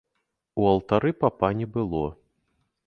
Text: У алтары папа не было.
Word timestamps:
У 0.61 0.65
алтары 0.71 1.11
папа 1.25 1.53
не 1.61 1.67
было. 1.77 2.05